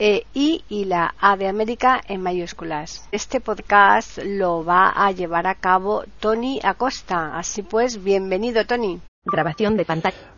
e 0.00 0.24
I 0.32 0.64
y 0.70 0.86
la 0.86 1.14
A 1.20 1.36
de 1.36 1.46
América 1.46 2.00
en 2.08 2.22
mayúsculas. 2.22 3.06
Este 3.12 3.40
podcast 3.40 4.18
lo 4.24 4.64
va 4.64 4.88
a 4.88 5.12
llevar 5.12 5.46
a 5.46 5.54
cabo 5.54 6.04
Tony 6.20 6.58
Acosta. 6.62 7.38
Así 7.38 7.62
pues, 7.62 8.02
bienvenido 8.02 8.64
Tony. 8.64 9.00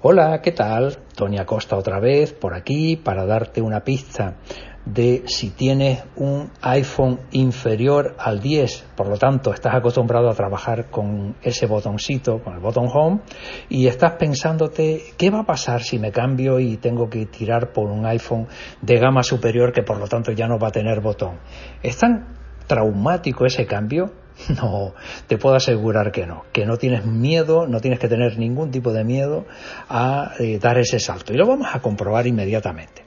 Hola, 0.01 0.43
¿qué 0.43 0.51
tal? 0.51 0.99
Tony 1.15 1.39
Acosta 1.39 1.77
otra 1.77 2.01
vez 2.01 2.33
por 2.33 2.53
aquí 2.53 2.97
para 2.97 3.25
darte 3.25 3.63
una 3.63 3.85
pista 3.85 4.39
de 4.85 5.23
si 5.27 5.51
tienes 5.51 6.03
un 6.17 6.51
iPhone 6.63 7.21
inferior 7.31 8.17
al 8.19 8.41
10, 8.41 8.89
por 8.97 9.07
lo 9.07 9.17
tanto 9.19 9.55
estás 9.55 9.77
acostumbrado 9.77 10.29
a 10.29 10.35
trabajar 10.35 10.91
con 10.91 11.37
ese 11.43 11.67
botoncito, 11.67 12.43
con 12.43 12.55
el 12.55 12.59
botón 12.59 12.89
home, 12.93 13.21
y 13.69 13.87
estás 13.87 14.15
pensándote 14.19 15.15
qué 15.17 15.31
va 15.31 15.43
a 15.43 15.47
pasar 15.47 15.83
si 15.83 16.01
me 16.01 16.11
cambio 16.11 16.59
y 16.59 16.77
tengo 16.77 17.09
que 17.09 17.27
tirar 17.27 17.73
por 17.73 17.89
un 17.89 18.05
iPhone 18.05 18.49
de 18.81 18.99
gama 18.99 19.23
superior 19.23 19.73
que 19.73 19.85
por 19.85 19.99
lo 19.99 20.09
tanto 20.09 20.33
ya 20.33 20.49
no 20.49 20.59
va 20.59 20.69
a 20.69 20.73
tener 20.73 21.01
botón. 21.01 21.39
¿Es 21.85 21.99
tan 21.99 22.35
traumático 22.67 23.47
ese 23.47 23.65
cambio? 23.65 24.22
No, 24.63 24.95
te 25.27 25.39
puedo 25.39 25.55
asegurar 25.55 26.13
que 26.13 26.27
no, 26.27 26.45
que 26.53 26.67
no 26.67 26.77
tienes 26.77 27.05
miedo, 27.05 27.67
no 27.67 27.81
tienes 27.81 27.99
que 27.99 28.09
tener 28.09 28.39
ningún 28.39 28.71
tipo 28.71 28.93
de 28.93 29.05
miedo 29.05 29.47
a 29.89 30.33
eh, 30.39 30.59
dar 30.59 30.79
ese 30.79 30.99
salto. 30.99 31.33
Y 31.33 31.37
lo 31.37 31.47
vamos 31.47 31.69
a 31.73 31.81
comprobar 31.81 32.27
inmediatamente. 32.27 33.05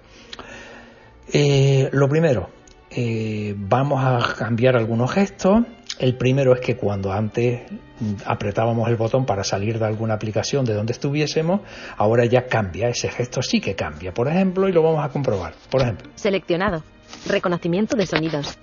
Eh, 1.32 1.90
lo 1.92 2.08
primero, 2.08 2.50
eh, 2.92 3.54
vamos 3.58 4.04
a 4.04 4.36
cambiar 4.36 4.76
algunos 4.76 5.12
gestos. 5.12 5.64
El 6.00 6.18
primero 6.18 6.54
es 6.54 6.60
que 6.60 6.76
cuando 6.76 7.12
antes 7.12 7.62
apretábamos 8.26 8.90
el 8.90 8.98
botón 8.98 9.26
para 9.26 9.44
salir 9.44 9.80
de 9.80 9.86
alguna 9.86 10.16
aplicación 10.16 10.66
de 10.66 10.74
donde 10.74 10.92
estuviésemos, 10.94 11.62
ahora 11.98 12.26
ya 12.26 12.48
cambia, 12.48 12.90
ese 12.90 13.10
gesto 13.10 13.42
sí 13.42 13.62
que 13.62 13.76
cambia. 13.76 14.14
Por 14.14 14.28
ejemplo, 14.28 14.68
y 14.68 14.74
lo 14.74 14.84
vamos 14.84 15.04
a 15.04 15.10
comprobar. 15.10 15.54
Por 15.70 15.82
ejemplo. 15.82 16.10
Seleccionado. 16.16 16.84
Reconocimiento 17.28 17.96
de 17.96 18.06
sonidos. 18.06 18.58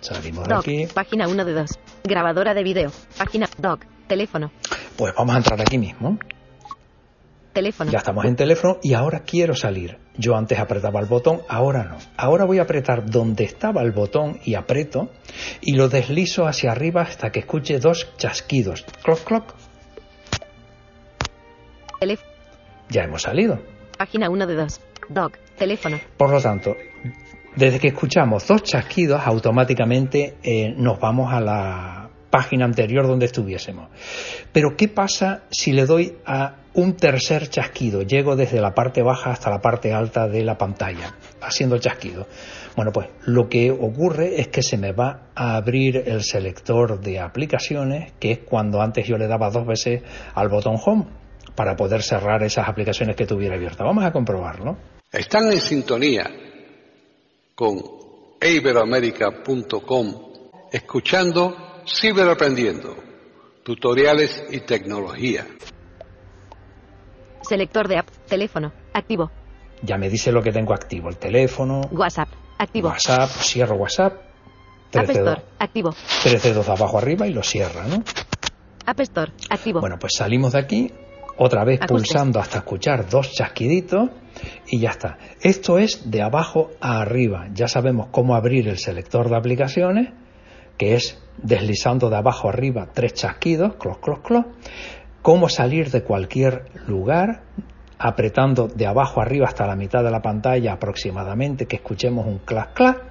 Salimos 0.00 0.46
de 0.48 0.54
aquí. 0.54 0.86
Página 0.92 1.28
1 1.28 1.44
de 1.44 1.52
2. 1.52 1.70
Grabadora 2.04 2.54
de 2.54 2.62
video. 2.62 2.90
Página 3.16 3.48
doc. 3.58 3.84
Teléfono. 4.06 4.50
Pues 4.96 5.14
vamos 5.16 5.34
a 5.34 5.38
entrar 5.38 5.60
aquí 5.60 5.78
mismo. 5.78 6.18
Teléfono. 7.52 7.90
Ya 7.90 7.98
estamos 7.98 8.24
en 8.24 8.36
teléfono 8.36 8.78
y 8.82 8.94
ahora 8.94 9.20
quiero 9.20 9.54
salir. 9.54 9.98
Yo 10.16 10.36
antes 10.36 10.58
apretaba 10.58 11.00
el 11.00 11.06
botón, 11.06 11.42
ahora 11.48 11.84
no. 11.84 11.98
Ahora 12.16 12.44
voy 12.44 12.58
a 12.58 12.62
apretar 12.62 13.04
donde 13.10 13.44
estaba 13.44 13.82
el 13.82 13.92
botón 13.92 14.38
y 14.44 14.54
aprieto 14.54 15.10
y 15.60 15.74
lo 15.74 15.88
deslizo 15.88 16.46
hacia 16.46 16.72
arriba 16.72 17.02
hasta 17.02 17.30
que 17.30 17.40
escuche 17.40 17.78
dos 17.78 18.08
chasquidos. 18.16 18.84
Clock, 19.02 19.24
clock. 19.24 19.54
Teléfono. 22.00 22.30
Ya 22.90 23.02
hemos 23.02 23.22
salido. 23.22 23.60
Página 23.96 24.30
1 24.30 24.46
de 24.46 24.54
2. 24.54 24.80
Doc. 25.08 25.36
Teléfono. 25.56 25.98
Por 26.16 26.30
lo 26.30 26.40
tanto, 26.40 26.76
desde 27.58 27.80
que 27.80 27.88
escuchamos 27.88 28.46
dos 28.46 28.62
chasquidos, 28.62 29.20
automáticamente 29.24 30.36
eh, 30.44 30.72
nos 30.76 31.00
vamos 31.00 31.32
a 31.32 31.40
la 31.40 32.08
página 32.30 32.64
anterior 32.64 33.06
donde 33.06 33.26
estuviésemos. 33.26 33.88
Pero 34.52 34.76
¿qué 34.76 34.86
pasa 34.86 35.42
si 35.50 35.72
le 35.72 35.84
doy 35.84 36.16
a 36.24 36.58
un 36.74 36.94
tercer 36.94 37.48
chasquido? 37.48 38.02
Llego 38.02 38.36
desde 38.36 38.60
la 38.60 38.74
parte 38.74 39.02
baja 39.02 39.32
hasta 39.32 39.50
la 39.50 39.60
parte 39.60 39.92
alta 39.92 40.28
de 40.28 40.44
la 40.44 40.56
pantalla, 40.56 41.16
haciendo 41.40 41.78
chasquido. 41.78 42.28
Bueno, 42.76 42.92
pues 42.92 43.08
lo 43.24 43.48
que 43.48 43.72
ocurre 43.72 44.40
es 44.40 44.48
que 44.48 44.62
se 44.62 44.76
me 44.76 44.92
va 44.92 45.30
a 45.34 45.56
abrir 45.56 46.04
el 46.06 46.22
selector 46.22 47.00
de 47.00 47.18
aplicaciones, 47.18 48.12
que 48.20 48.30
es 48.30 48.38
cuando 48.38 48.80
antes 48.80 49.04
yo 49.04 49.18
le 49.18 49.26
daba 49.26 49.50
dos 49.50 49.66
veces 49.66 50.02
al 50.34 50.48
botón 50.48 50.76
Home 50.84 51.06
para 51.56 51.74
poder 51.74 52.02
cerrar 52.02 52.44
esas 52.44 52.68
aplicaciones 52.68 53.16
que 53.16 53.26
tuviera 53.26 53.56
abiertas. 53.56 53.84
Vamos 53.84 54.04
a 54.04 54.12
comprobarlo. 54.12 54.76
Están 55.10 55.50
en 55.50 55.60
sintonía 55.60 56.30
con 57.58 57.76
iberoamerica.com 58.40 60.14
escuchando 60.70 61.56
Ciberaprendiendo, 61.84 62.94
tutoriales 63.64 64.44
y 64.50 64.60
tecnología. 64.60 65.44
Selector 67.42 67.88
de 67.88 67.98
app. 67.98 68.08
Teléfono. 68.28 68.72
Activo. 68.92 69.32
Ya 69.82 69.98
me 69.98 70.08
dice 70.08 70.30
lo 70.30 70.40
que 70.40 70.52
tengo 70.52 70.72
activo. 70.72 71.08
El 71.08 71.16
teléfono. 71.16 71.80
WhatsApp. 71.90 72.28
Activo. 72.58 72.90
WhatsApp. 72.90 73.28
Cierro 73.28 73.74
WhatsApp. 73.74 74.12
App 74.94 75.10
Store. 75.10 75.42
Activo. 75.58 75.94
Tres 76.22 76.42
dedos 76.44 76.68
abajo 76.68 76.98
arriba 76.98 77.26
y 77.26 77.32
lo 77.32 77.42
cierra, 77.42 77.86
¿no? 77.86 78.04
App 78.86 79.00
Store. 79.00 79.32
Activo. 79.50 79.80
Bueno, 79.80 79.98
pues 79.98 80.12
salimos 80.14 80.52
de 80.52 80.60
aquí. 80.60 80.92
Otra 81.38 81.64
vez 81.64 81.80
Ajustes. 81.80 82.08
pulsando 82.08 82.40
hasta 82.40 82.58
escuchar 82.58 83.08
dos 83.08 83.32
chasquiditos 83.32 84.10
y 84.66 84.80
ya 84.80 84.90
está. 84.90 85.18
Esto 85.40 85.78
es 85.78 86.10
de 86.10 86.20
abajo 86.22 86.70
a 86.80 87.00
arriba. 87.00 87.46
Ya 87.54 87.68
sabemos 87.68 88.08
cómo 88.10 88.34
abrir 88.34 88.68
el 88.68 88.78
selector 88.78 89.30
de 89.30 89.36
aplicaciones, 89.36 90.08
que 90.76 90.94
es 90.94 91.18
deslizando 91.40 92.10
de 92.10 92.16
abajo 92.16 92.48
a 92.48 92.52
arriba 92.52 92.88
tres 92.92 93.14
chasquidos, 93.14 93.76
clos, 93.76 93.98
clos, 93.98 94.18
clos. 94.20 94.46
Cómo 95.22 95.48
salir 95.48 95.90
de 95.90 96.02
cualquier 96.02 96.64
lugar, 96.88 97.42
apretando 97.98 98.66
de 98.66 98.86
abajo 98.86 99.20
a 99.20 99.24
arriba 99.24 99.46
hasta 99.46 99.66
la 99.66 99.76
mitad 99.76 100.02
de 100.02 100.10
la 100.10 100.22
pantalla 100.22 100.72
aproximadamente, 100.72 101.66
que 101.66 101.76
escuchemos 101.76 102.26
un 102.26 102.38
clac, 102.38 102.72
clac. 102.74 103.02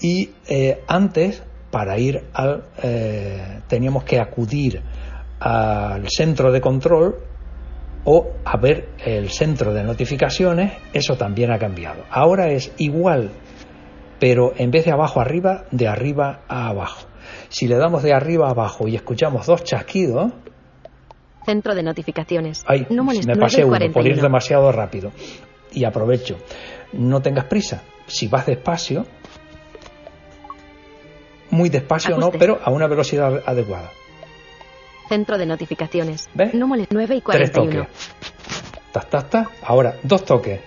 Y 0.00 0.30
eh, 0.48 0.82
antes, 0.88 1.42
para 1.70 1.98
ir 1.98 2.24
al. 2.32 2.64
eh, 2.82 3.60
teníamos 3.68 4.04
que 4.04 4.18
acudir 4.18 4.82
al 5.40 6.08
centro 6.08 6.52
de 6.52 6.60
control 6.60 7.16
o 8.04 8.28
a 8.44 8.56
ver 8.56 8.88
el 9.04 9.30
centro 9.30 9.72
de 9.74 9.82
notificaciones, 9.84 10.72
eso 10.92 11.16
también 11.16 11.52
ha 11.52 11.58
cambiado. 11.58 12.04
Ahora 12.10 12.50
es 12.50 12.72
igual, 12.78 13.30
pero 14.18 14.52
en 14.56 14.70
vez 14.70 14.84
de 14.84 14.92
abajo 14.92 15.20
arriba, 15.20 15.64
de 15.70 15.88
arriba 15.88 16.40
a 16.48 16.68
abajo. 16.68 17.06
Si 17.48 17.68
le 17.68 17.76
damos 17.76 18.02
de 18.02 18.12
arriba 18.12 18.48
a 18.48 18.50
abajo 18.50 18.88
y 18.88 18.96
escuchamos 18.96 19.46
dos 19.46 19.64
chasquidos, 19.64 20.32
Centro 21.44 21.74
de 21.74 21.82
notificaciones. 21.82 22.62
ay, 22.66 22.86
No 22.90 23.02
me 23.02 23.14
pasé 23.36 23.64
uno 23.64 23.72
por 23.78 23.82
ir 23.82 23.92
41. 23.92 24.22
demasiado 24.22 24.70
rápido. 24.72 25.10
Y 25.72 25.84
aprovecho. 25.84 26.36
No 26.92 27.22
tengas 27.22 27.46
prisa. 27.46 27.82
Si 28.06 28.28
vas 28.28 28.44
despacio, 28.44 29.06
muy 31.50 31.68
despacio 31.70 32.18
no, 32.18 32.30
pero 32.30 32.58
a 32.62 32.70
una 32.70 32.86
velocidad 32.86 33.42
adecuada. 33.46 33.90
Centro 35.10 35.38
de 35.38 35.44
notificaciones. 35.44 36.28
¿Ves? 36.34 36.54
No 36.54 36.68
molestes. 36.68 36.94
9 36.96 37.16
y 37.16 37.20
Tres 37.20 37.50
41. 37.50 37.82
toques. 37.82 38.14
Tas, 38.92 39.10
tas, 39.10 39.28
tas. 39.28 39.48
Ahora, 39.64 39.96
dos 40.04 40.24
toques. 40.24 40.60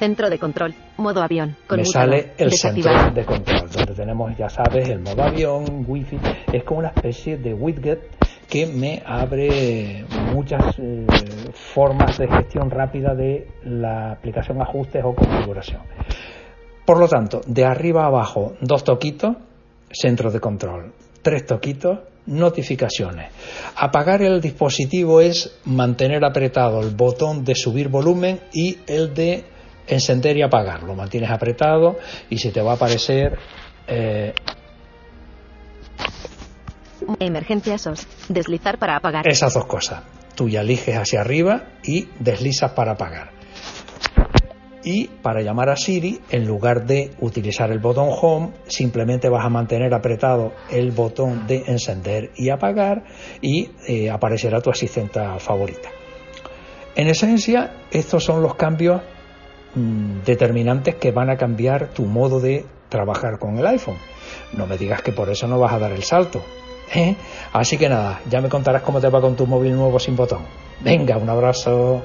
Centro 0.00 0.28
de 0.28 0.40
control. 0.40 0.74
Modo 0.96 1.22
avión. 1.22 1.50
me 1.50 1.66
Conmutador. 1.68 1.92
sale 1.92 2.32
el 2.36 2.52
centro 2.52 3.12
de 3.12 3.24
control, 3.24 3.70
donde 3.70 3.94
tenemos, 3.94 4.36
ya 4.36 4.48
sabes, 4.48 4.88
el 4.88 4.98
modo 4.98 5.22
avión, 5.22 5.84
wifi. 5.86 6.18
Es 6.52 6.64
como 6.64 6.80
una 6.80 6.88
especie 6.88 7.36
de 7.38 7.54
widget 7.54 8.00
que 8.48 8.66
me 8.66 9.04
abre 9.06 10.04
muchas 10.34 10.76
eh, 10.78 11.06
formas 11.52 12.18
de 12.18 12.26
gestión 12.26 12.68
rápida 12.70 13.14
de 13.14 13.46
la 13.62 14.10
aplicación 14.10 14.60
ajustes 14.60 15.02
o 15.04 15.14
configuración. 15.14 15.82
Por 16.84 16.98
lo 16.98 17.06
tanto, 17.06 17.40
de 17.46 17.64
arriba 17.64 18.02
a 18.02 18.06
abajo, 18.08 18.54
dos 18.60 18.82
toquitos, 18.82 19.36
centro 19.92 20.32
de 20.32 20.40
control. 20.40 20.92
Tres 21.22 21.46
toquitos, 21.46 22.00
notificaciones. 22.26 23.30
Apagar 23.76 24.22
el 24.22 24.40
dispositivo 24.40 25.20
es 25.20 25.58
mantener 25.64 26.24
apretado 26.24 26.80
el 26.80 26.90
botón 26.94 27.44
de 27.44 27.54
subir 27.54 27.88
volumen 27.88 28.40
y 28.52 28.78
el 28.86 29.14
de 29.14 29.44
encender 29.86 30.36
y 30.36 30.42
apagar. 30.42 30.82
Lo 30.82 30.94
mantienes 30.94 31.30
apretado 31.30 31.98
y 32.28 32.38
se 32.38 32.50
te 32.50 32.60
va 32.60 32.72
a 32.72 32.74
aparecer 32.74 33.38
eh, 33.86 34.34
Emergencia 37.20 37.78
SOS. 37.78 38.06
Deslizar 38.28 38.78
para 38.78 38.96
apagar. 38.96 39.28
esas 39.28 39.54
dos 39.54 39.66
cosas. 39.66 40.02
Tú 40.34 40.48
ya 40.48 40.60
eliges 40.60 40.96
hacia 40.96 41.20
arriba 41.20 41.64
y 41.84 42.08
deslizas 42.18 42.72
para 42.72 42.92
apagar. 42.92 43.35
Y 44.86 45.08
para 45.08 45.42
llamar 45.42 45.68
a 45.68 45.76
Siri, 45.76 46.20
en 46.30 46.46
lugar 46.46 46.86
de 46.86 47.10
utilizar 47.18 47.72
el 47.72 47.80
botón 47.80 48.08
Home, 48.08 48.50
simplemente 48.68 49.28
vas 49.28 49.44
a 49.44 49.48
mantener 49.48 49.92
apretado 49.92 50.52
el 50.70 50.92
botón 50.92 51.44
de 51.48 51.64
encender 51.66 52.30
y 52.36 52.50
apagar 52.50 53.02
y 53.42 53.70
eh, 53.88 54.08
aparecerá 54.08 54.60
tu 54.60 54.70
asistenta 54.70 55.40
favorita. 55.40 55.88
En 56.94 57.08
esencia, 57.08 57.72
estos 57.90 58.22
son 58.22 58.44
los 58.44 58.54
cambios 58.54 59.02
mm, 59.74 60.20
determinantes 60.24 60.94
que 60.94 61.10
van 61.10 61.30
a 61.30 61.36
cambiar 61.36 61.88
tu 61.88 62.04
modo 62.04 62.38
de 62.38 62.64
trabajar 62.88 63.40
con 63.40 63.58
el 63.58 63.66
iPhone. 63.66 63.98
No 64.52 64.68
me 64.68 64.78
digas 64.78 65.02
que 65.02 65.10
por 65.10 65.28
eso 65.30 65.48
no 65.48 65.58
vas 65.58 65.72
a 65.72 65.80
dar 65.80 65.90
el 65.90 66.04
salto. 66.04 66.44
¿eh? 66.94 67.16
Así 67.52 67.76
que 67.76 67.88
nada, 67.88 68.20
ya 68.30 68.40
me 68.40 68.48
contarás 68.48 68.82
cómo 68.82 69.00
te 69.00 69.08
va 69.08 69.20
con 69.20 69.34
tu 69.34 69.48
móvil 69.48 69.74
nuevo 69.74 69.98
sin 69.98 70.14
botón. 70.14 70.42
Venga, 70.80 71.16
un 71.16 71.28
abrazo. 71.28 72.04